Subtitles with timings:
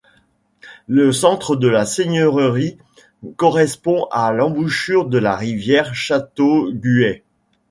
[0.87, 2.79] Le centre de la seigneurie
[3.35, 7.23] correspond à l’embouchure de la rivière Châteauguay.